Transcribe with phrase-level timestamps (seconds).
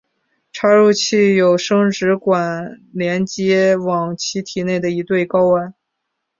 [0.51, 5.75] 插入器有生殖管连接往其体内的一对睾丸。